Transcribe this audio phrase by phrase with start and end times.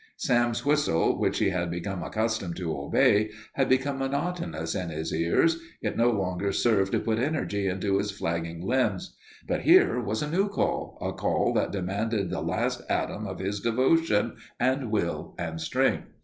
[0.17, 5.59] Sam's whistle, which he had become accustomed to obey, had become monotonous in his ears;
[5.79, 9.15] it no longer served to put energy into his flagging limbs.
[9.47, 13.59] But here was a new call, a call that demanded the last atom of his
[13.59, 16.07] devotion and will and strength.